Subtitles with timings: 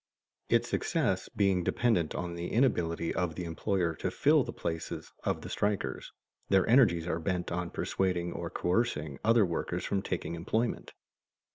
[0.49, 5.41] Its success being dependent on the inability of the employer to fill the places of
[5.41, 6.11] the strikers,
[6.49, 10.91] their energies are bent on persuading or coercing other workers from taking employment.